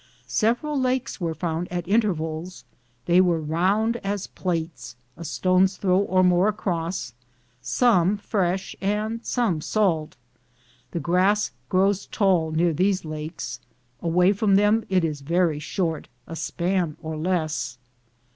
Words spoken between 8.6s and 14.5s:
and some salt. The grass grows tall near these lakes; away